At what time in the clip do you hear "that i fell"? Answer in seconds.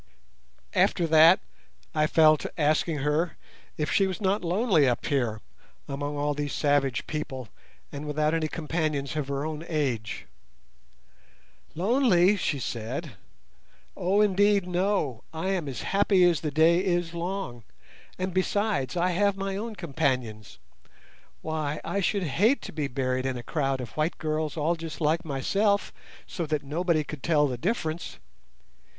1.05-2.35